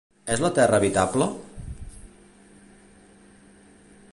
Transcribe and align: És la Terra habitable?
És 0.35 0.39
la 0.43 0.49
Terra 0.59 0.77
habitable? 0.81 1.27